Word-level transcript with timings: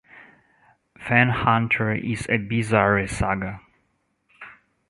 Fanhunter 0.97 1.93
is 1.95 2.25
a 2.27 2.37
bizarre 2.39 3.05
saga. 3.05 3.61